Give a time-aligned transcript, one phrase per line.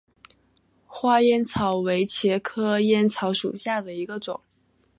[0.87, 4.41] 花烟草为茄科烟草属下的一个种。